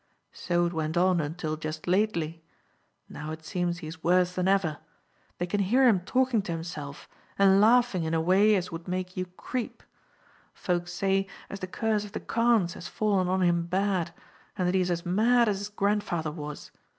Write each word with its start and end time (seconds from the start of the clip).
So 0.33 0.65
it 0.65 0.73
went 0.73 0.97
on 0.97 1.21
until 1.21 1.55
just 1.57 1.85
lately. 1.87 2.43
Now 3.07 3.29
it 3.29 3.45
seems 3.45 3.77
he 3.77 3.87
is 3.87 4.03
worse 4.03 4.33
than 4.33 4.47
ever. 4.47 4.79
They 5.37 5.45
can 5.45 5.59
hear 5.59 5.87
him 5.87 5.99
talking 5.99 6.41
to 6.41 6.51
himself, 6.51 7.07
and 7.37 7.61
laughing 7.61 8.03
in 8.03 8.15
a 8.15 8.19
way 8.19 8.55
as 8.55 8.71
would 8.71 8.87
make 8.87 9.15
you 9.15 9.27
creep. 9.27 9.83
Folks 10.55 10.91
say 10.91 11.27
as 11.51 11.59
the 11.59 11.67
curse 11.67 12.03
of 12.03 12.13
the 12.13 12.19
Carnes 12.19 12.73
has 12.73 12.87
fallen 12.87 13.27
on 13.27 13.43
him 13.43 13.67
bad, 13.67 14.11
and 14.57 14.67
that 14.67 14.73
he 14.73 14.81
is 14.81 14.89
as 14.89 15.05
mad 15.05 15.47
as 15.47 15.59
his 15.59 15.69
grandfather 15.69 16.31
was. 16.31 16.71